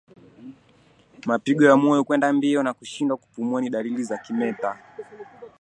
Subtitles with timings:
[1.25, 4.79] Mapigo ya moyo kwenda mbio na kushindwa kupumua ni dalili za kimeta